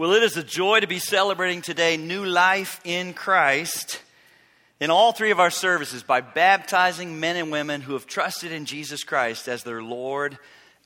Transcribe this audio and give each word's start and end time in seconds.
Well, 0.00 0.14
it 0.14 0.22
is 0.22 0.38
a 0.38 0.42
joy 0.42 0.80
to 0.80 0.86
be 0.86 0.98
celebrating 0.98 1.60
today 1.60 1.98
new 1.98 2.24
life 2.24 2.80
in 2.84 3.12
Christ 3.12 4.00
in 4.80 4.88
all 4.88 5.12
three 5.12 5.30
of 5.30 5.40
our 5.40 5.50
services 5.50 6.02
by 6.02 6.22
baptizing 6.22 7.20
men 7.20 7.36
and 7.36 7.52
women 7.52 7.82
who 7.82 7.92
have 7.92 8.06
trusted 8.06 8.50
in 8.50 8.64
Jesus 8.64 9.04
Christ 9.04 9.46
as 9.46 9.62
their 9.62 9.82
Lord 9.82 10.38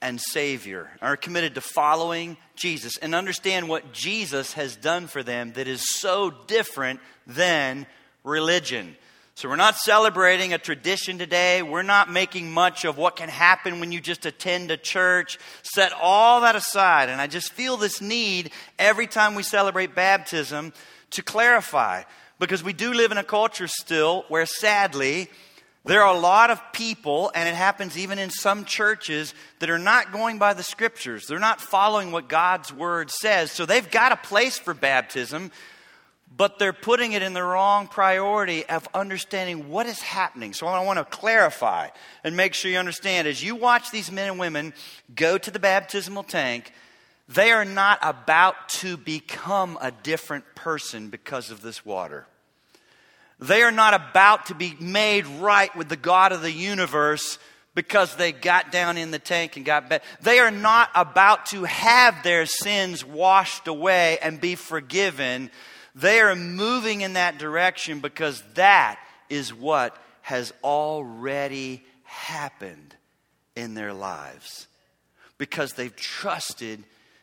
and 0.03 0.21
Savior, 0.21 0.90
are 1.00 1.16
committed 1.16 1.54
to 1.54 1.61
following 1.61 2.37
Jesus 2.56 2.96
and 2.96 3.14
understand 3.14 3.69
what 3.69 3.92
Jesus 3.92 4.54
has 4.54 4.74
done 4.74 5.06
for 5.06 5.22
them 5.22 5.53
that 5.53 5.69
is 5.69 5.85
so 6.01 6.33
different 6.49 6.99
than 7.24 7.87
religion. 8.24 8.96
So, 9.37 9.48
we're 9.48 9.56
not 9.56 9.76
celebrating 9.76 10.53
a 10.53 10.58
tradition 10.58 11.19
today. 11.19 11.60
We're 11.60 11.82
not 11.82 12.08
making 12.08 12.53
much 12.53 12.85
of 12.85 12.96
what 12.96 13.17
can 13.17 13.28
happen 13.28 13.80
when 13.80 13.90
you 13.90 14.00
just 14.00 14.26
attend 14.26 14.71
a 14.71 14.76
church. 14.76 15.38
Set 15.64 15.92
all 16.00 16.42
that 16.42 16.55
aside. 16.55 17.09
And 17.09 17.20
I 17.20 17.27
just 17.27 17.52
feel 17.52 17.77
this 17.77 18.00
need 18.00 18.52
every 18.78 19.09
time 19.09 19.34
we 19.34 19.42
celebrate 19.42 19.96
baptism 19.96 20.73
to 21.10 21.23
clarify. 21.23 22.04
Because 22.38 22.62
we 22.62 22.73
do 22.73 22.92
live 22.92 23.10
in 23.10 23.18
a 23.18 23.24
culture 23.24 23.66
still 23.66 24.24
where, 24.28 24.46
sadly, 24.46 25.28
there 25.84 26.02
are 26.02 26.14
a 26.14 26.18
lot 26.18 26.51
of 26.51 26.60
people, 26.73 27.32
and 27.34 27.48
it 27.48 27.56
happens 27.56 27.98
even 27.98 28.20
in 28.20 28.30
some 28.30 28.64
churches, 28.64 29.34
that 29.59 29.68
are 29.68 29.80
not 29.80 30.12
going 30.12 30.38
by 30.38 30.54
the 30.54 30.62
scriptures. 30.62 31.26
They're 31.26 31.40
not 31.40 31.60
following 31.60 32.12
what 32.12 32.28
God's 32.28 32.73
word 32.73 33.10
says. 33.10 33.51
So 33.51 33.66
they've 33.66 33.90
got 33.90 34.12
a 34.12 34.16
place 34.16 34.59
for 34.59 34.74
baptism, 34.74 35.51
but 36.37 36.59
they're 36.59 36.73
putting 36.73 37.12
it 37.12 37.23
in 37.23 37.33
the 37.33 37.42
wrong 37.42 37.87
priority 37.87 38.66
of 38.66 38.88
understanding 38.92 39.69
what 39.69 39.87
is 39.87 40.01
happening. 40.01 40.52
So 40.52 40.66
I 40.66 40.82
want 40.84 40.98
to 40.98 41.05
clarify 41.05 41.88
and 42.24 42.37
make 42.37 42.55
sure 42.55 42.70
you 42.70 42.78
understand 42.78 43.28
as 43.28 43.42
you 43.42 43.55
watch 43.55 43.91
these 43.91 44.10
men 44.10 44.30
and 44.30 44.38
women 44.38 44.74
go 45.15 45.38
to 45.38 45.51
the 45.51 45.60
baptismal 45.60 46.24
tank, 46.24 46.73
they 47.29 47.52
are 47.52 47.65
not 47.65 47.98
about 48.02 48.68
to 48.68 48.96
become 48.96 49.79
a 49.80 49.91
different 49.91 50.45
person 50.55 51.09
because 51.09 51.51
of 51.51 51.62
this 51.62 51.84
water. 51.84 52.27
They 53.38 53.63
are 53.63 53.73
not 53.73 53.95
about 53.95 54.46
to 54.46 54.54
be 54.54 54.76
made 54.80 55.26
right 55.26 55.74
with 55.76 55.88
the 55.88 55.96
God 55.96 56.32
of 56.32 56.43
the 56.43 56.52
universe 56.52 57.38
because 57.74 58.15
they 58.16 58.32
got 58.32 58.70
down 58.70 58.96
in 58.96 59.10
the 59.10 59.18
tank 59.18 59.57
and 59.57 59.65
got 59.65 59.88
back. 59.88 60.02
They 60.20 60.38
are 60.38 60.51
not 60.51 60.91
about 60.95 61.46
to 61.46 61.65
have 61.65 62.23
their 62.23 62.46
sins 62.46 63.04
washed 63.04 63.66
away 63.66 64.19
and 64.23 64.41
be 64.41 64.55
forgiven 64.55 65.51
they 65.95 66.20
are 66.20 66.34
moving 66.34 67.03
in 67.03 67.12
that 67.12 67.39
direction 67.39 68.00
because 68.00 68.42
that 68.55 68.98
is 69.28 69.55
what 69.55 69.97
has 70.23 70.53
already 70.62 71.84
happened 72.03 72.95
in 73.55 73.75
their 73.75 73.92
lives 73.92 74.67
because 75.39 75.73
they've 75.73 75.95
trusted 75.95 76.83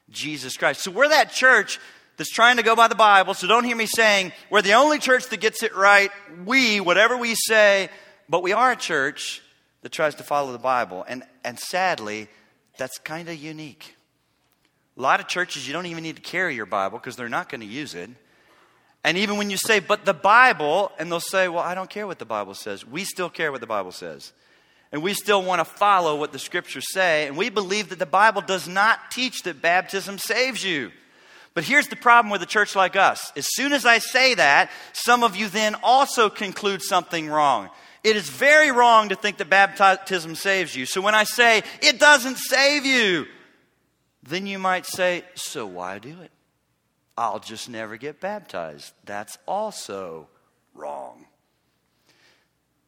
Jesus 0.09 0.57
Christ. 0.57 0.81
So 0.81 0.91
we're 0.91 1.09
that 1.09 1.31
church 1.31 1.79
that's 2.17 2.29
trying 2.29 2.57
to 2.57 2.63
go 2.63 2.75
by 2.75 2.87
the 2.87 2.95
Bible. 2.95 3.33
So 3.33 3.47
don't 3.47 3.63
hear 3.63 3.75
me 3.75 3.85
saying 3.85 4.31
we're 4.49 4.61
the 4.61 4.73
only 4.73 4.99
church 4.99 5.27
that 5.29 5.39
gets 5.39 5.63
it 5.63 5.75
right. 5.75 6.11
We, 6.45 6.79
whatever 6.79 7.17
we 7.17 7.35
say, 7.35 7.89
but 8.29 8.43
we 8.43 8.53
are 8.53 8.71
a 8.71 8.75
church 8.75 9.41
that 9.81 9.91
tries 9.91 10.15
to 10.15 10.23
follow 10.23 10.51
the 10.51 10.59
Bible. 10.59 11.03
And, 11.07 11.23
and 11.43 11.59
sadly, 11.59 12.27
that's 12.77 12.97
kind 12.99 13.27
of 13.27 13.35
unique. 13.35 13.95
A 14.97 15.01
lot 15.01 15.19
of 15.19 15.27
churches, 15.27 15.65
you 15.67 15.73
don't 15.73 15.87
even 15.87 16.03
need 16.03 16.17
to 16.17 16.21
carry 16.21 16.55
your 16.55 16.65
Bible 16.65 16.97
because 16.97 17.15
they're 17.15 17.29
not 17.29 17.49
going 17.49 17.61
to 17.61 17.67
use 17.67 17.95
it. 17.95 18.09
And 19.03 19.17
even 19.17 19.37
when 19.37 19.49
you 19.49 19.57
say, 19.57 19.79
but 19.79 20.05
the 20.05 20.13
Bible, 20.13 20.91
and 20.99 21.11
they'll 21.11 21.19
say, 21.19 21.47
well, 21.47 21.63
I 21.63 21.73
don't 21.73 21.89
care 21.89 22.05
what 22.05 22.19
the 22.19 22.25
Bible 22.25 22.53
says. 22.53 22.85
We 22.85 23.03
still 23.03 23.29
care 23.29 23.51
what 23.51 23.61
the 23.61 23.67
Bible 23.67 23.91
says. 23.91 24.31
And 24.91 25.01
we 25.01 25.13
still 25.13 25.41
want 25.41 25.59
to 25.59 25.65
follow 25.65 26.17
what 26.17 26.31
the 26.31 26.39
scriptures 26.39 26.85
say. 26.91 27.25
And 27.25 27.37
we 27.37 27.49
believe 27.49 27.89
that 27.89 27.99
the 27.99 28.05
Bible 28.05 28.41
does 28.41 28.67
not 28.67 29.09
teach 29.09 29.43
that 29.43 29.61
baptism 29.61 30.17
saves 30.17 30.63
you. 30.63 30.91
But 31.53 31.63
here's 31.63 31.87
the 31.87 31.95
problem 31.95 32.31
with 32.31 32.41
a 32.43 32.45
church 32.45 32.75
like 32.75 32.95
us. 32.95 33.31
As 33.35 33.47
soon 33.49 33.73
as 33.73 33.85
I 33.85 33.97
say 33.97 34.35
that, 34.35 34.69
some 34.93 35.23
of 35.23 35.35
you 35.35 35.47
then 35.47 35.75
also 35.81 36.29
conclude 36.29 36.81
something 36.81 37.27
wrong. 37.27 37.69
It 38.03 38.15
is 38.15 38.29
very 38.29 38.71
wrong 38.71 39.09
to 39.09 39.15
think 39.15 39.37
that 39.37 39.49
baptism 39.49 40.35
saves 40.35 40.75
you. 40.75 40.85
So 40.85 41.01
when 41.01 41.15
I 41.15 41.23
say 41.23 41.63
it 41.81 41.99
doesn't 41.99 42.37
save 42.37 42.85
you, 42.85 43.25
then 44.23 44.47
you 44.47 44.59
might 44.59 44.85
say, 44.85 45.23
so 45.35 45.65
why 45.65 45.99
do 45.99 46.21
it? 46.21 46.31
I'll 47.17 47.39
just 47.39 47.69
never 47.69 47.97
get 47.97 48.19
baptized. 48.19 48.93
That's 49.05 49.37
also 49.47 50.27
wrong. 50.73 51.25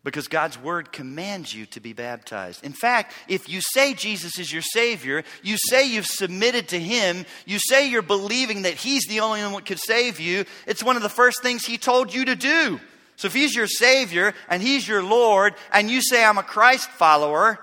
Because 0.04 0.28
God's 0.28 0.60
word 0.60 0.92
commands 0.92 1.54
you 1.54 1.66
to 1.68 1.80
be 1.80 1.94
baptized. 1.94 2.66
In 2.66 2.74
fact, 2.74 3.14
if 3.30 3.48
you 3.48 3.62
say 3.62 3.94
Jesus 3.94 4.38
is 4.38 4.52
your 4.52 4.62
Savior, 4.62 5.24
you 5.44 5.56
say 5.58 5.88
you've 5.88 6.06
submitted 6.06 6.70
to 6.70 6.80
Him, 6.80 7.26
you 7.46 7.58
say 7.58 7.88
you're 7.88 8.02
believing 8.02 8.64
that 8.64 8.74
He's 8.74 9.06
the 9.06 9.22
only 9.22 9.42
one 9.42 9.54
that 9.54 9.66
could 9.66 9.80
save 9.80 10.20
you, 10.20 10.44
it's 10.68 10.84
one 10.84 10.98
of 10.98 11.04
the 11.04 11.10
first 11.10 11.42
things 11.42 11.66
He 11.66 11.78
told 11.78 12.14
you 12.14 12.26
to 12.26 12.36
do. 12.36 12.82
So 13.16 13.28
if 13.28 13.34
He's 13.34 13.56
your 13.56 13.68
Savior 13.68 14.34
and 14.50 14.62
He's 14.62 14.86
your 14.86 15.04
Lord, 15.04 15.56
and 15.72 15.90
you 15.90 16.02
say, 16.02 16.26
I'm 16.26 16.38
a 16.38 16.44
Christ 16.44 16.90
follower, 16.90 17.60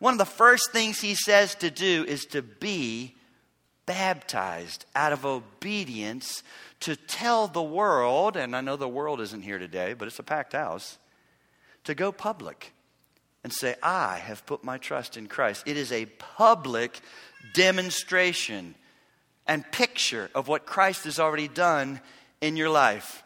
one 0.00 0.14
of 0.14 0.18
the 0.18 0.24
first 0.24 0.72
things 0.72 1.00
He 1.00 1.14
says 1.14 1.54
to 1.56 1.70
do 1.70 2.04
is 2.08 2.24
to 2.26 2.42
be 2.42 3.14
baptized 3.86 4.86
out 4.94 5.12
of 5.12 5.24
obedience 5.24 6.42
to 6.80 6.96
tell 6.96 7.48
the 7.48 7.62
world, 7.62 8.36
and 8.36 8.54
I 8.54 8.60
know 8.60 8.76
the 8.76 8.88
world 8.88 9.20
isn't 9.20 9.42
here 9.42 9.58
today, 9.58 9.94
but 9.94 10.08
it's 10.08 10.18
a 10.18 10.22
packed 10.22 10.52
house, 10.52 10.98
to 11.84 11.94
go 11.94 12.12
public 12.12 12.72
and 13.42 13.52
say, 13.52 13.76
I 13.82 14.16
have 14.16 14.46
put 14.46 14.64
my 14.64 14.78
trust 14.78 15.16
in 15.16 15.26
Christ. 15.26 15.64
It 15.66 15.76
is 15.76 15.92
a 15.92 16.06
public 16.06 17.00
demonstration 17.52 18.74
and 19.46 19.70
picture 19.70 20.30
of 20.34 20.48
what 20.48 20.64
Christ 20.64 21.04
has 21.04 21.18
already 21.18 21.48
done 21.48 22.00
in 22.40 22.56
your 22.56 22.70
life. 22.70 23.22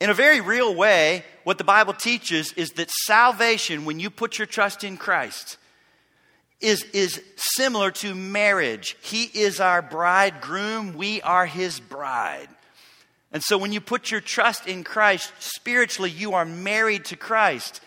In 0.00 0.10
a 0.10 0.14
very 0.14 0.42
real 0.42 0.74
way, 0.74 1.24
what 1.44 1.56
the 1.56 1.64
Bible 1.64 1.94
teaches 1.94 2.52
is 2.52 2.72
that 2.72 2.90
salvation, 2.90 3.86
when 3.86 4.00
you 4.00 4.10
put 4.10 4.38
your 4.38 4.46
trust 4.46 4.84
in 4.84 4.98
Christ, 4.98 5.56
is, 6.60 6.82
is 6.92 7.22
similar 7.36 7.90
to 7.90 8.14
marriage. 8.14 8.96
He 9.02 9.24
is 9.24 9.60
our 9.60 9.82
bridegroom, 9.82 10.94
we 10.94 11.20
are 11.22 11.46
his 11.46 11.80
bride. 11.80 12.48
And 13.32 13.42
so 13.42 13.58
when 13.58 13.72
you 13.72 13.80
put 13.80 14.10
your 14.10 14.20
trust 14.20 14.68
in 14.68 14.84
Christ, 14.84 15.32
spiritually, 15.40 16.10
you 16.10 16.34
are 16.34 16.44
married 16.44 17.06
to 17.06 17.16
Christ, 17.16 17.80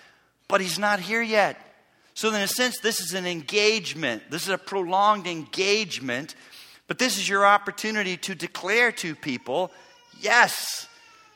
but 0.47 0.59
he's 0.59 0.77
not 0.77 0.99
here 0.99 1.21
yet. 1.21 1.57
So, 2.13 2.29
in 2.29 2.41
a 2.41 2.47
sense, 2.47 2.79
this 2.79 2.99
is 2.99 3.13
an 3.13 3.27
engagement. 3.27 4.23
This 4.31 4.41
is 4.41 4.49
a 4.49 4.57
prolonged 4.57 5.27
engagement, 5.27 6.33
but 6.87 6.97
this 6.97 7.17
is 7.17 7.29
your 7.29 7.45
opportunity 7.45 8.17
to 8.17 8.33
declare 8.33 8.91
to 8.93 9.13
people, 9.13 9.71
yes, 10.19 10.87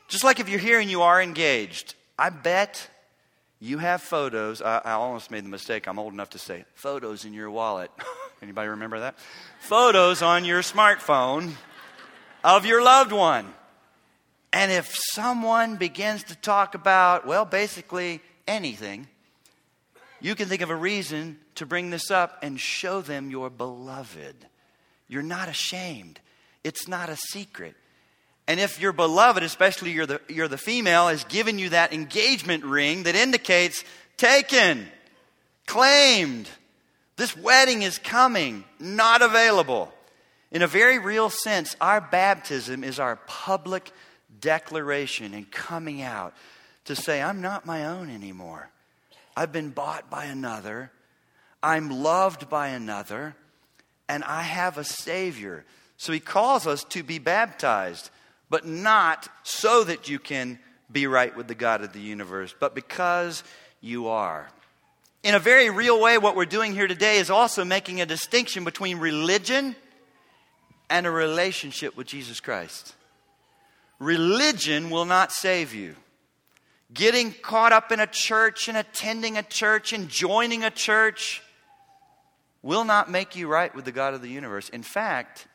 just 0.07 0.23
like 0.23 0.39
if 0.39 0.49
you're 0.49 0.59
here 0.59 0.79
and 0.79 0.89
you 0.89 1.03
are 1.03 1.21
engaged, 1.21 1.93
I 2.17 2.31
bet 2.31 2.89
you 3.61 3.77
have 3.77 4.01
photos. 4.01 4.61
I, 4.61 4.81
I, 4.83 4.91
almost 4.93 5.29
made 5.29 5.45
the 5.45 5.49
mistake. 5.49 5.87
I'm 5.87 5.99
old 5.99 6.13
enough 6.13 6.31
to 6.31 6.39
say 6.39 6.65
photos 6.73 7.25
in 7.25 7.33
your 7.33 7.51
wallet. 7.51 7.91
Anybody 8.41 8.69
remember 8.69 9.01
that? 9.01 9.15
Photos 9.59 10.23
on 10.23 10.43
your 10.45 10.61
smartphone 10.61 11.53
of 12.43 12.65
your 12.65 12.83
loved 12.83 13.11
one. 13.11 13.53
And 14.51 14.71
if 14.71 14.93
someone 15.13 15.75
begins 15.75 16.23
to 16.23 16.35
talk 16.35 16.73
about, 16.73 17.27
well, 17.27 17.45
basically 17.45 18.21
anything, 18.47 19.07
you 20.19 20.33
can 20.33 20.49
think 20.49 20.61
of 20.61 20.71
a 20.71 20.75
reason 20.75 21.39
to 21.55 21.65
bring 21.67 21.91
this 21.91 22.09
up 22.09 22.39
and 22.41 22.59
show 22.59 23.01
them 23.01 23.29
your 23.29 23.51
beloved. 23.51 24.35
You're 25.07 25.21
not 25.21 25.47
ashamed. 25.47 26.19
It's 26.63 26.87
not 26.87 27.09
a 27.09 27.15
secret. 27.15 27.75
And 28.47 28.59
if 28.59 28.81
your 28.81 28.91
beloved, 28.91 29.43
especially 29.43 29.91
you're 29.91 30.05
the, 30.05 30.21
you're 30.27 30.47
the 30.47 30.57
female, 30.57 31.07
has 31.07 31.23
given 31.25 31.59
you 31.59 31.69
that 31.69 31.93
engagement 31.93 32.65
ring 32.65 33.03
that 33.03 33.15
indicates 33.15 33.83
taken, 34.17 34.87
claimed, 35.67 36.49
this 37.17 37.37
wedding 37.37 37.83
is 37.83 37.97
coming, 37.97 38.63
not 38.79 39.21
available. 39.21 39.93
In 40.51 40.63
a 40.63 40.67
very 40.67 40.99
real 40.99 41.29
sense, 41.29 41.75
our 41.79 42.01
baptism 42.01 42.83
is 42.83 42.99
our 42.99 43.15
public 43.27 43.91
declaration 44.39 45.33
and 45.33 45.49
coming 45.49 46.01
out 46.01 46.33
to 46.85 46.95
say, 46.95 47.21
I'm 47.21 47.41
not 47.41 47.65
my 47.65 47.85
own 47.85 48.09
anymore. 48.09 48.69
I've 49.35 49.51
been 49.51 49.69
bought 49.69 50.09
by 50.09 50.25
another. 50.25 50.91
I'm 51.63 51.89
loved 51.89 52.49
by 52.49 52.69
another. 52.69 53.35
And 54.09 54.23
I 54.23 54.41
have 54.41 54.77
a 54.77 54.83
Savior. 54.83 55.63
So 55.95 56.11
he 56.11 56.19
calls 56.19 56.67
us 56.67 56.83
to 56.85 57.03
be 57.03 57.19
baptized 57.19 58.09
but 58.51 58.67
not 58.67 59.29
so 59.43 59.85
that 59.85 60.09
you 60.09 60.19
can 60.19 60.59
be 60.91 61.07
right 61.07 61.35
with 61.35 61.47
the 61.47 61.55
God 61.55 61.81
of 61.81 61.93
the 61.93 62.01
universe, 62.01 62.53
but 62.59 62.75
because 62.75 63.45
you 63.79 64.09
are. 64.09 64.49
In 65.23 65.33
a 65.33 65.39
very 65.39 65.69
real 65.69 66.01
way, 66.01 66.17
what 66.17 66.35
we're 66.35 66.45
doing 66.45 66.73
here 66.73 66.87
today 66.87 67.17
is 67.17 67.29
also 67.29 67.63
making 67.63 68.01
a 68.01 68.05
distinction 68.05 68.65
between 68.65 68.99
religion 68.99 69.73
and 70.89 71.07
a 71.07 71.11
relationship 71.11 71.95
with 71.95 72.07
Jesus 72.07 72.41
Christ. 72.41 72.93
Religion 73.99 74.89
will 74.89 75.05
not 75.05 75.31
save 75.31 75.73
you. 75.73 75.95
Getting 76.93 77.31
caught 77.31 77.71
up 77.71 77.93
in 77.93 78.01
a 78.01 78.07
church 78.07 78.67
and 78.67 78.77
attending 78.77 79.37
a 79.37 79.43
church 79.43 79.93
and 79.93 80.09
joining 80.09 80.65
a 80.65 80.71
church 80.71 81.41
will 82.61 82.83
not 82.83 83.09
make 83.09 83.33
you 83.37 83.47
right 83.47 83.73
with 83.73 83.85
the 83.85 83.93
God 83.93 84.13
of 84.13 84.21
the 84.21 84.27
universe. 84.27 84.67
In 84.67 84.83
fact, 84.83 85.47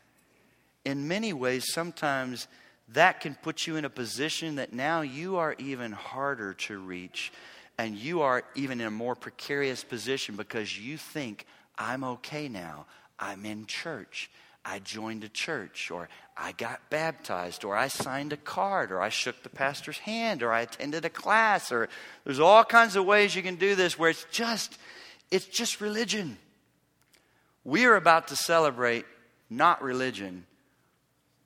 in 0.87 1.09
many 1.09 1.35
ways, 1.35 1.71
sometimes 1.71 2.49
that 2.89 3.21
can 3.21 3.35
put 3.35 3.67
you 3.67 3.77
in 3.77 3.85
a 3.85 3.91
position 3.91 4.57
that 4.57 4.73
now 4.73 5.01
you 5.01 5.37
are 5.37 5.55
even 5.59 5.93
harder 5.93 6.55
to 6.55 6.79
reach 6.79 7.33
and 7.79 7.97
you 7.97 8.23
are 8.23 8.45
even 8.55 8.81
in 8.81 8.87
a 8.87 8.91
more 8.91 9.15
precarious 9.15 9.85
position 9.85 10.37
because 10.37 10.79
you 10.79 10.97
think, 10.97 11.47
I'm 11.77 12.05
okay 12.05 12.49
now. 12.49 12.87
I'm 13.19 13.45
in 13.45 13.67
church. 13.67 14.31
I 14.65 14.79
joined 14.81 15.23
a 15.23 15.29
church, 15.29 15.93
or 15.93 16.09
I 16.37 16.53
got 16.53 16.91
baptized, 16.91 17.65
or 17.65 17.77
I 17.77 17.87
signed 17.87 18.33
a 18.33 18.37
card, 18.37 18.91
or 18.91 19.01
I 19.01 19.11
shook 19.11 19.43
the 19.43 19.49
pastor's 19.49 19.99
hand, 19.99 20.43
or 20.43 20.53
I 20.53 20.63
attended 20.63 21.05
a 21.05 21.11
class, 21.11 21.71
or 21.71 21.89
there's 22.25 22.41
all 22.41 22.65
kinds 22.65 22.97
of 22.97 23.05
ways 23.05 23.37
you 23.37 23.43
can 23.43 23.57
do 23.57 23.77
this 23.77 23.97
where 23.97 24.11
it's 24.11 24.27
just 24.33 24.77
it's 25.31 25.47
just 25.47 25.81
religion. 25.81 26.37
We 27.63 27.85
are 27.85 27.95
about 27.95 28.29
to 28.29 28.37
celebrate 28.37 29.05
not 29.49 29.83
religion, 29.83 30.47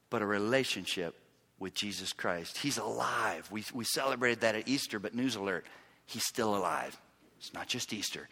but 0.08 0.22
a 0.22 0.26
relationship 0.26 1.14
with 1.60 1.74
Jesus 1.74 2.12
Christ. 2.12 2.58
He's 2.58 2.78
alive. 2.78 3.48
We, 3.52 3.64
we 3.72 3.84
celebrated 3.84 4.40
that 4.40 4.56
at 4.56 4.66
Easter, 4.66 4.98
but 4.98 5.14
news 5.14 5.36
alert, 5.36 5.66
he's 6.06 6.24
still 6.24 6.56
alive. 6.56 6.98
It's 7.38 7.54
not 7.54 7.68
just 7.68 7.92
Easter. 7.92 8.28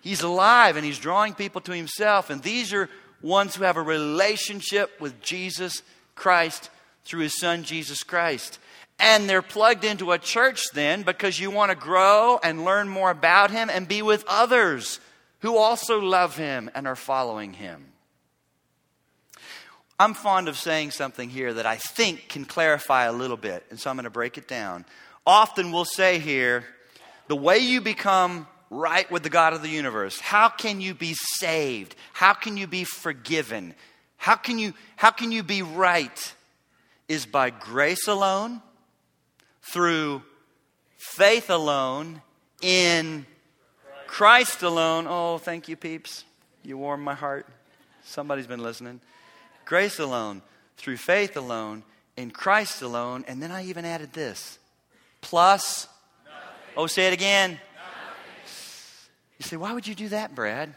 He's 0.00 0.22
alive 0.22 0.76
and 0.76 0.84
he's 0.84 0.98
drawing 0.98 1.34
people 1.34 1.60
to 1.60 1.72
himself. 1.72 2.30
And 2.30 2.42
these 2.42 2.72
are 2.72 2.88
ones 3.20 3.54
who 3.54 3.62
have 3.62 3.76
a 3.76 3.82
relationship 3.82 5.00
with 5.00 5.20
Jesus 5.22 5.82
Christ 6.16 6.70
through 7.04 7.20
his 7.20 7.38
son, 7.38 7.62
Jesus 7.62 8.02
Christ. 8.02 8.58
And 8.98 9.28
they're 9.28 9.42
plugged 9.42 9.84
into 9.84 10.12
a 10.12 10.18
church 10.18 10.70
then 10.72 11.02
because 11.02 11.38
you 11.38 11.50
want 11.50 11.70
to 11.70 11.76
grow 11.76 12.40
and 12.42 12.64
learn 12.64 12.88
more 12.88 13.10
about 13.10 13.50
him 13.50 13.70
and 13.70 13.86
be 13.86 14.02
with 14.02 14.24
others 14.26 14.98
who 15.40 15.56
also 15.56 16.00
love 16.00 16.36
him 16.36 16.70
and 16.74 16.86
are 16.86 16.96
following 16.96 17.52
him. 17.52 17.91
I'm 20.02 20.14
fond 20.14 20.48
of 20.48 20.56
saying 20.56 20.90
something 20.90 21.30
here 21.30 21.54
that 21.54 21.64
I 21.64 21.76
think 21.76 22.28
can 22.28 22.44
clarify 22.44 23.04
a 23.04 23.12
little 23.12 23.36
bit, 23.36 23.64
and 23.70 23.78
so 23.78 23.88
I'm 23.88 23.94
going 23.94 24.02
to 24.02 24.10
break 24.10 24.36
it 24.36 24.48
down. 24.48 24.84
Often 25.24 25.70
we'll 25.70 25.84
say 25.84 26.18
here, 26.18 26.64
the 27.28 27.36
way 27.36 27.58
you 27.58 27.80
become 27.80 28.48
right 28.68 29.08
with 29.12 29.22
the 29.22 29.30
God 29.30 29.52
of 29.52 29.62
the 29.62 29.68
universe, 29.68 30.18
how 30.18 30.48
can 30.48 30.80
you 30.80 30.92
be 30.92 31.14
saved? 31.14 31.94
How 32.14 32.32
can 32.32 32.56
you 32.56 32.66
be 32.66 32.82
forgiven? 32.82 33.76
How 34.16 34.34
can 34.34 34.58
you, 34.58 34.74
how 34.96 35.12
can 35.12 35.30
you 35.30 35.44
be 35.44 35.62
right? 35.62 36.34
Is 37.08 37.24
by 37.24 37.50
grace 37.50 38.08
alone, 38.08 38.60
through 39.62 40.22
faith 40.98 41.48
alone, 41.48 42.22
in 42.60 43.24
Christ 44.08 44.64
alone. 44.64 45.06
Oh, 45.08 45.38
thank 45.38 45.68
you, 45.68 45.76
peeps. 45.76 46.24
You 46.64 46.76
warm 46.76 47.02
my 47.02 47.14
heart. 47.14 47.46
Somebody's 48.02 48.48
been 48.48 48.64
listening. 48.64 49.00
Grace 49.64 49.98
alone, 49.98 50.42
through 50.76 50.96
faith 50.96 51.36
alone, 51.36 51.82
in 52.16 52.30
Christ 52.30 52.82
alone. 52.82 53.24
And 53.28 53.42
then 53.42 53.50
I 53.50 53.64
even 53.64 53.84
added 53.84 54.12
this 54.12 54.58
plus, 55.20 55.88
Nothing. 56.24 56.40
oh, 56.76 56.86
say 56.86 57.06
it 57.06 57.12
again. 57.12 57.50
Nothing. 57.50 57.60
You 59.38 59.44
say, 59.44 59.56
why 59.56 59.72
would 59.72 59.86
you 59.86 59.94
do 59.94 60.08
that, 60.08 60.34
Brad? 60.34 60.74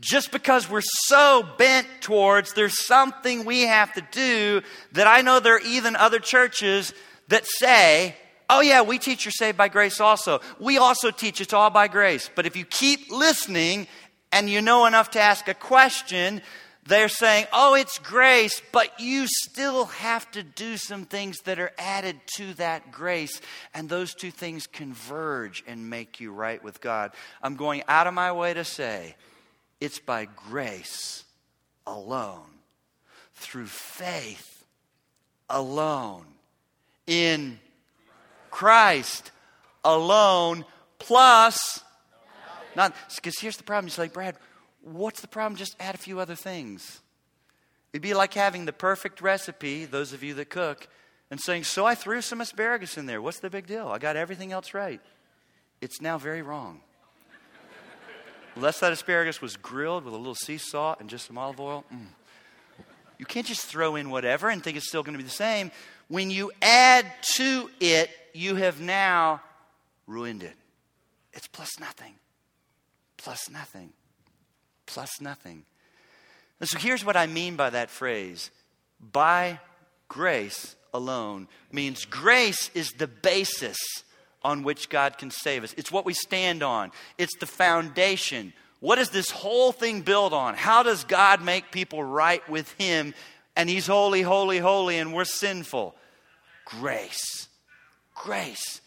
Just 0.00 0.30
because 0.30 0.70
we're 0.70 0.80
so 0.82 1.44
bent 1.58 1.86
towards 2.00 2.54
there's 2.54 2.86
something 2.86 3.44
we 3.44 3.62
have 3.62 3.92
to 3.94 4.02
do 4.12 4.62
that 4.92 5.06
I 5.06 5.22
know 5.22 5.40
there 5.40 5.56
are 5.56 5.60
even 5.60 5.96
other 5.96 6.20
churches 6.20 6.94
that 7.28 7.44
say, 7.46 8.14
oh, 8.48 8.60
yeah, 8.60 8.82
we 8.82 8.98
teach 8.98 9.24
you're 9.24 9.32
saved 9.32 9.58
by 9.58 9.68
grace 9.68 10.00
also. 10.00 10.40
We 10.58 10.78
also 10.78 11.10
teach 11.10 11.40
it's 11.40 11.52
all 11.52 11.70
by 11.70 11.88
grace. 11.88 12.30
But 12.34 12.46
if 12.46 12.56
you 12.56 12.64
keep 12.64 13.10
listening 13.10 13.88
and 14.32 14.48
you 14.48 14.60
know 14.60 14.86
enough 14.86 15.10
to 15.10 15.20
ask 15.20 15.48
a 15.48 15.54
question, 15.54 16.42
they're 16.88 17.08
saying, 17.08 17.46
oh, 17.52 17.74
it's 17.74 17.98
grace, 17.98 18.62
but 18.72 18.98
you 18.98 19.26
still 19.26 19.84
have 19.86 20.28
to 20.30 20.42
do 20.42 20.78
some 20.78 21.04
things 21.04 21.38
that 21.44 21.58
are 21.58 21.72
added 21.78 22.18
to 22.36 22.54
that 22.54 22.90
grace. 22.90 23.40
And 23.74 23.88
those 23.88 24.14
two 24.14 24.30
things 24.30 24.66
converge 24.66 25.62
and 25.66 25.90
make 25.90 26.18
you 26.18 26.32
right 26.32 26.62
with 26.64 26.80
God. 26.80 27.12
I'm 27.42 27.56
going 27.56 27.82
out 27.88 28.06
of 28.06 28.14
my 28.14 28.32
way 28.32 28.54
to 28.54 28.64
say 28.64 29.16
it's 29.80 29.98
by 29.98 30.24
grace 30.24 31.24
alone, 31.86 32.50
through 33.34 33.66
faith 33.66 34.64
alone, 35.50 36.24
in 37.06 37.58
Christ 38.50 39.30
alone, 39.84 40.64
plus, 40.98 41.82
not, 42.74 42.94
because 43.14 43.38
here's 43.38 43.56
the 43.56 43.62
problem. 43.62 43.86
You 43.86 43.90
say, 43.90 44.08
Brad, 44.08 44.36
what's 44.82 45.20
the 45.20 45.28
problem? 45.28 45.56
Just 45.56 45.76
add 45.80 45.94
a 45.94 45.98
few 45.98 46.20
other 46.20 46.34
things. 46.34 47.00
It'd 47.92 48.02
be 48.02 48.14
like 48.14 48.34
having 48.34 48.66
the 48.66 48.72
perfect 48.72 49.20
recipe, 49.20 49.84
those 49.84 50.12
of 50.12 50.22
you 50.22 50.34
that 50.34 50.50
cook, 50.50 50.88
and 51.30 51.40
saying, 51.40 51.64
So 51.64 51.86
I 51.86 51.94
threw 51.94 52.20
some 52.20 52.40
asparagus 52.40 52.98
in 52.98 53.06
there. 53.06 53.22
What's 53.22 53.40
the 53.40 53.50
big 53.50 53.66
deal? 53.66 53.88
I 53.88 53.98
got 53.98 54.16
everything 54.16 54.52
else 54.52 54.74
right. 54.74 55.00
It's 55.80 56.00
now 56.00 56.18
very 56.18 56.42
wrong. 56.42 56.80
Unless 58.56 58.80
that 58.80 58.92
asparagus 58.92 59.40
was 59.40 59.56
grilled 59.56 60.04
with 60.04 60.14
a 60.14 60.16
little 60.16 60.34
sea 60.34 60.58
salt 60.58 61.00
and 61.00 61.08
just 61.08 61.26
some 61.26 61.38
olive 61.38 61.60
oil. 61.60 61.84
Mm. 61.92 62.06
You 63.18 63.26
can't 63.26 63.46
just 63.46 63.62
throw 63.62 63.96
in 63.96 64.10
whatever 64.10 64.48
and 64.48 64.62
think 64.62 64.76
it's 64.76 64.88
still 64.88 65.02
going 65.02 65.14
to 65.14 65.18
be 65.18 65.24
the 65.24 65.30
same. 65.30 65.72
When 66.08 66.30
you 66.30 66.52
add 66.62 67.06
to 67.34 67.68
it, 67.80 68.10
you 68.32 68.54
have 68.54 68.80
now 68.80 69.42
ruined 70.06 70.42
it. 70.42 70.54
It's 71.32 71.48
plus 71.48 71.80
nothing. 71.80 72.14
Plus 73.16 73.50
nothing 73.50 73.92
plus 74.88 75.20
nothing. 75.20 75.64
And 76.58 76.68
so 76.68 76.78
here's 76.78 77.04
what 77.04 77.16
I 77.16 77.26
mean 77.26 77.54
by 77.54 77.70
that 77.70 77.90
phrase 77.90 78.50
by 79.00 79.60
grace 80.08 80.74
alone 80.92 81.46
means 81.70 82.04
grace 82.04 82.70
is 82.74 82.90
the 82.92 83.06
basis 83.06 83.78
on 84.42 84.62
which 84.64 84.88
God 84.88 85.18
can 85.18 85.30
save 85.30 85.62
us. 85.62 85.74
It's 85.76 85.92
what 85.92 86.04
we 86.04 86.14
stand 86.14 86.62
on, 86.62 86.90
it's 87.16 87.36
the 87.38 87.46
foundation. 87.46 88.52
What 88.80 88.96
does 88.96 89.10
this 89.10 89.30
whole 89.30 89.72
thing 89.72 90.02
build 90.02 90.32
on? 90.32 90.54
How 90.54 90.84
does 90.84 91.02
God 91.02 91.42
make 91.42 91.72
people 91.72 92.02
right 92.02 92.48
with 92.48 92.70
Him? 92.74 93.12
And 93.56 93.68
He's 93.68 93.88
holy, 93.88 94.22
holy, 94.22 94.58
holy, 94.58 94.98
and 94.98 95.12
we're 95.12 95.24
sinful. 95.24 95.96
Grace. 96.64 97.48
Grace. 98.14 98.80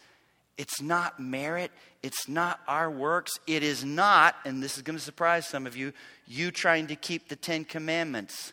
It's 0.58 0.80
not 0.80 1.18
merit. 1.18 1.70
It's 2.02 2.28
not 2.28 2.60
our 2.68 2.90
works. 2.90 3.32
It 3.46 3.62
is 3.62 3.84
not, 3.84 4.36
and 4.44 4.62
this 4.62 4.76
is 4.76 4.82
going 4.82 4.98
to 4.98 5.04
surprise 5.04 5.46
some 5.46 5.66
of 5.66 5.76
you, 5.76 5.92
you 6.26 6.50
trying 6.50 6.88
to 6.88 6.96
keep 6.96 7.28
the 7.28 7.36
Ten 7.36 7.64
Commandments. 7.64 8.52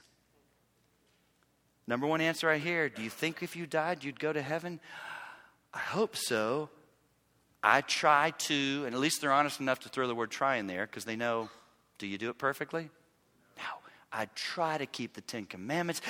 Number 1.87 2.05
one 2.05 2.21
answer 2.21 2.49
I 2.49 2.59
hear 2.59 2.87
Do 2.87 3.01
you 3.01 3.09
think 3.09 3.41
if 3.41 3.55
you 3.55 3.65
died 3.65 4.03
you'd 4.03 4.19
go 4.19 4.31
to 4.31 4.41
heaven? 4.41 4.79
I 5.73 5.79
hope 5.79 6.15
so. 6.15 6.69
I 7.61 7.81
try 7.81 8.31
to, 8.37 8.83
and 8.85 8.95
at 8.95 9.01
least 9.01 9.21
they're 9.21 9.33
honest 9.33 9.59
enough 9.59 9.79
to 9.79 9.89
throw 9.89 10.07
the 10.07 10.15
word 10.15 10.31
try 10.31 10.57
in 10.57 10.67
there 10.67 10.85
because 10.85 11.03
they 11.03 11.15
know, 11.15 11.49
do 11.97 12.07
you 12.07 12.17
do 12.17 12.29
it 12.29 12.37
perfectly? 12.37 12.89
No. 13.57 13.63
I 14.11 14.27
try 14.33 14.77
to 14.77 14.85
keep 14.85 15.13
the 15.13 15.21
Ten 15.21 15.45
Commandments 15.45 16.01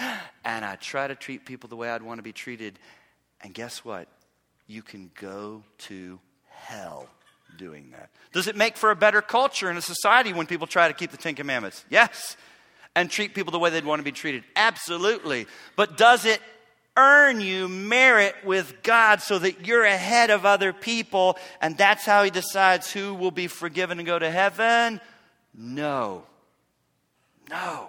and 0.46 0.64
I 0.64 0.76
try 0.76 1.08
to 1.08 1.16
treat 1.16 1.46
people 1.46 1.68
the 1.68 1.76
way 1.76 1.90
I'd 1.90 2.04
want 2.04 2.20
to 2.20 2.24
be 2.24 2.32
treated. 2.32 2.78
And 3.42 3.54
guess 3.54 3.84
what? 3.84 4.08
You 4.70 4.84
can 4.84 5.10
go 5.20 5.64
to 5.80 6.20
hell 6.48 7.10
doing 7.58 7.90
that. 7.92 8.12
Does 8.32 8.48
it 8.48 8.56
make 8.56 8.78
for 8.78 8.92
a 8.92 8.96
better 8.96 9.22
culture 9.22 9.70
in 9.70 9.76
a 9.76 9.82
society 9.82 10.32
when 10.32 10.46
people 10.46 10.68
try 10.68 10.88
to 10.88 10.94
keep 10.94 11.10
the 11.12 11.18
Ten 11.18 11.34
Commandments? 11.34 11.84
Yes. 11.90 12.38
And 12.96 13.10
treat 13.10 13.34
people 13.34 13.52
the 13.52 13.60
way 13.60 13.72
they'd 13.72 13.84
want 13.84 14.00
to 14.00 14.04
be 14.04 14.12
treated? 14.12 14.44
Absolutely. 14.56 15.48
But 15.76 15.98
does 15.98 16.26
it 16.26 16.40
earn 16.96 17.42
you 17.42 17.68
merit 17.68 18.36
with 18.46 18.84
God 18.84 19.22
so 19.22 19.40
that 19.40 19.66
you're 19.66 19.86
ahead 19.86 20.30
of 20.30 20.46
other 20.46 20.72
people 20.72 21.38
and 21.62 21.76
that's 21.76 22.06
how 22.06 22.24
He 22.24 22.30
decides 22.30 22.94
who 22.94 23.16
will 23.16 23.32
be 23.32 23.48
forgiven 23.48 23.98
and 23.98 24.06
go 24.06 24.20
to 24.20 24.30
heaven? 24.30 25.02
No. 25.56 26.24
No. 27.50 27.88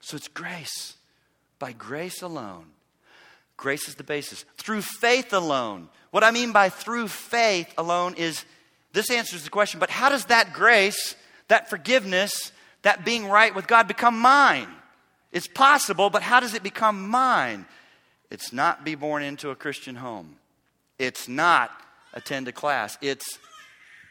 So 0.00 0.16
it's 0.16 0.28
grace. 0.28 0.96
By 1.58 1.72
grace 1.72 2.22
alone 2.22 2.66
Grace 3.60 3.88
is 3.88 3.94
the 3.94 4.02
basis. 4.02 4.46
Through 4.56 4.80
faith 4.80 5.34
alone. 5.34 5.90
What 6.12 6.24
I 6.24 6.30
mean 6.30 6.50
by 6.50 6.70
through 6.70 7.08
faith 7.08 7.70
alone 7.76 8.14
is 8.14 8.46
this 8.94 9.10
answers 9.10 9.44
the 9.44 9.50
question, 9.50 9.78
but 9.78 9.90
how 9.90 10.08
does 10.08 10.24
that 10.24 10.54
grace, 10.54 11.14
that 11.48 11.68
forgiveness, 11.68 12.52
that 12.82 13.04
being 13.04 13.26
right 13.26 13.54
with 13.54 13.66
God 13.66 13.86
become 13.86 14.18
mine? 14.18 14.66
It's 15.30 15.46
possible, 15.46 16.08
but 16.08 16.22
how 16.22 16.40
does 16.40 16.54
it 16.54 16.62
become 16.62 17.06
mine? 17.06 17.66
It's 18.30 18.50
not 18.50 18.82
be 18.82 18.94
born 18.94 19.22
into 19.22 19.50
a 19.50 19.54
Christian 19.54 19.94
home. 19.94 20.36
It's 20.98 21.28
not 21.28 21.70
attend 22.14 22.48
a 22.48 22.52
class. 22.52 22.96
It's 23.02 23.38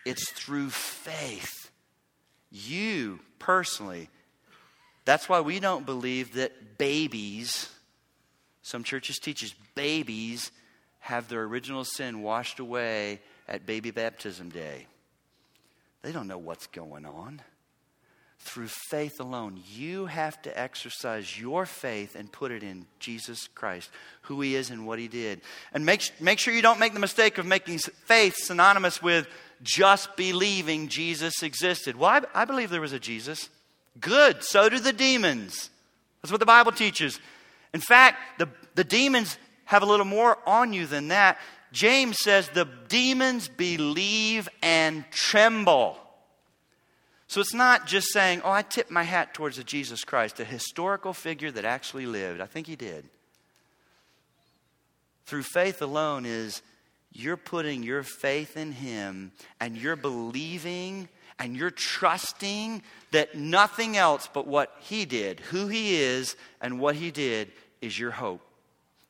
it's 0.05 0.29
through 0.29 0.69
faith. 0.69 1.71
You 2.51 3.19
personally. 3.39 4.09
That's 5.05 5.27
why 5.27 5.41
we 5.41 5.59
don't 5.59 5.87
believe 5.87 6.35
that 6.35 6.77
babies 6.77 7.67
some 8.61 8.83
churches 8.83 9.17
teach 9.17 9.55
babies 9.75 10.51
have 10.99 11.27
their 11.27 11.43
original 11.43 11.85
sin 11.85 12.21
washed 12.21 12.59
away 12.59 13.21
at 13.47 13.65
baby 13.65 13.91
baptism 13.91 14.49
day. 14.49 14.85
They 16.01 16.11
don't 16.11 16.27
know 16.27 16.37
what's 16.37 16.67
going 16.67 17.05
on. 17.05 17.41
through 18.39 18.67
faith 18.67 19.19
alone. 19.19 19.61
You 19.69 20.05
have 20.05 20.41
to 20.43 20.59
exercise 20.59 21.39
your 21.39 21.65
faith 21.65 22.15
and 22.15 22.31
put 22.31 22.51
it 22.51 22.63
in 22.63 22.85
Jesus 22.99 23.47
Christ, 23.53 23.89
who 24.23 24.39
He 24.41 24.55
is 24.55 24.69
and 24.69 24.87
what 24.87 24.97
He 24.97 25.07
did. 25.07 25.41
And 25.73 25.85
make, 25.85 26.09
make 26.21 26.39
sure 26.39 26.53
you 26.53 26.61
don't 26.61 26.79
make 26.79 26.93
the 26.93 26.99
mistake 26.99 27.37
of 27.37 27.45
making 27.45 27.79
faith 27.79 28.35
synonymous 28.37 29.01
with 29.01 29.27
just 29.61 30.15
believing 30.15 30.87
Jesus 30.87 31.43
existed. 31.43 31.97
Well, 31.97 32.09
I, 32.33 32.41
I 32.41 32.45
believe 32.45 32.69
there 32.69 32.81
was 32.81 32.93
a 32.93 32.99
Jesus. 32.99 33.49
Good. 33.99 34.43
So 34.43 34.69
do 34.69 34.79
the 34.79 34.93
demons. 34.93 35.69
That's 36.21 36.31
what 36.31 36.39
the 36.39 36.45
Bible 36.45 36.71
teaches. 36.71 37.19
In 37.73 37.81
fact, 37.81 38.39
the, 38.39 38.49
the 38.75 38.83
demons 38.83 39.37
have 39.65 39.83
a 39.83 39.85
little 39.85 40.05
more 40.05 40.37
on 40.47 40.73
you 40.73 40.87
than 40.87 41.09
that. 41.09 41.37
James 41.71 42.17
says 42.19 42.49
the 42.49 42.67
demons 42.87 43.47
believe 43.47 44.49
and 44.61 45.05
tremble. 45.11 45.97
So 47.27 47.41
it's 47.41 47.53
not 47.53 47.85
just 47.85 48.11
saying, 48.11 48.41
oh, 48.43 48.49
I 48.49 48.63
tip 48.63 48.89
my 48.89 49.03
hat 49.03 49.35
towards 49.35 49.59
a 49.59 49.63
Jesus 49.63 50.03
Christ, 50.03 50.39
a 50.39 50.45
historical 50.45 51.13
figure 51.13 51.51
that 51.51 51.63
actually 51.63 52.07
lived. 52.07 52.41
I 52.41 52.47
think 52.47 52.65
he 52.65 52.75
did. 52.75 53.05
Through 55.25 55.43
faith 55.43 55.83
alone 55.83 56.25
is 56.25 56.63
you're 57.11 57.37
putting 57.37 57.83
your 57.83 58.01
faith 58.01 58.57
in 58.57 58.71
him 58.71 59.31
and 59.59 59.77
you're 59.77 59.95
believing 59.95 61.07
and 61.39 61.55
you're 61.55 61.71
trusting 61.71 62.83
that 63.11 63.33
nothing 63.33 63.95
else 63.97 64.29
but 64.31 64.45
what 64.45 64.75
he 64.81 65.05
did, 65.05 65.39
who 65.39 65.67
he 65.67 65.95
is, 65.95 66.35
and 66.61 66.79
what 66.79 66.95
he 66.95 67.09
did 67.09 67.51
is 67.81 67.97
your 67.97 68.11
hope. 68.11 68.41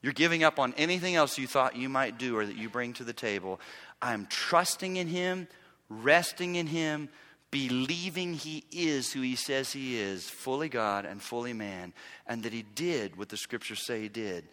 You're 0.01 0.13
giving 0.13 0.43
up 0.43 0.59
on 0.59 0.73
anything 0.77 1.15
else 1.15 1.37
you 1.37 1.47
thought 1.47 1.75
you 1.75 1.89
might 1.89 2.17
do 2.17 2.37
or 2.37 2.45
that 2.45 2.55
you 2.55 2.69
bring 2.69 2.93
to 2.93 3.03
the 3.03 3.11
table. 3.11 3.59
I'm 4.01 4.27
trusting 4.27 4.95
in 4.95 5.07
him, 5.07 5.47
resting 5.89 6.55
in 6.55 6.67
him, 6.67 7.09
believing 7.51 8.35
he 8.35 8.63
is 8.71 9.11
who 9.11 9.21
he 9.21 9.35
says 9.35 9.73
he 9.73 9.97
is, 9.99 10.29
fully 10.29 10.69
God 10.69 11.05
and 11.05 11.21
fully 11.21 11.53
man, 11.53 11.93
and 12.27 12.43
that 12.43 12.53
he 12.53 12.63
did 12.75 13.17
what 13.17 13.29
the 13.29 13.37
scriptures 13.37 13.85
say 13.85 14.01
he 14.01 14.09
did. 14.09 14.45